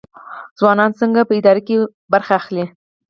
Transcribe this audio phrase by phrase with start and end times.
[0.59, 1.75] ځوانان څنګه په اداره کې
[2.11, 2.65] ونډه اخلي؟